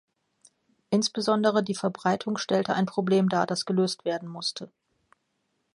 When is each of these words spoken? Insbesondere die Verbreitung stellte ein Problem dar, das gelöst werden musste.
Insbesondere 0.89 1.61
die 1.63 1.75
Verbreitung 1.75 2.37
stellte 2.39 2.73
ein 2.73 2.87
Problem 2.87 3.29
dar, 3.29 3.45
das 3.45 3.65
gelöst 3.65 4.03
werden 4.03 4.27
musste. 4.27 4.71